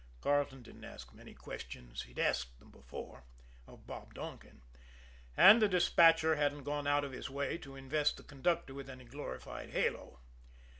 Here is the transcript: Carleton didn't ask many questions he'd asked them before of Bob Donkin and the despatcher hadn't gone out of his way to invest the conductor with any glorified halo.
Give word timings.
Carleton 0.19 0.63
didn't 0.63 0.83
ask 0.83 1.13
many 1.13 1.35
questions 1.35 2.01
he'd 2.01 2.17
asked 2.17 2.57
them 2.57 2.71
before 2.71 3.23
of 3.67 3.85
Bob 3.85 4.15
Donkin 4.15 4.63
and 5.37 5.61
the 5.61 5.67
despatcher 5.69 6.37
hadn't 6.37 6.63
gone 6.63 6.87
out 6.87 7.03
of 7.05 7.11
his 7.11 7.29
way 7.29 7.59
to 7.59 7.75
invest 7.75 8.17
the 8.17 8.23
conductor 8.23 8.73
with 8.73 8.89
any 8.89 9.05
glorified 9.05 9.69
halo. 9.69 10.19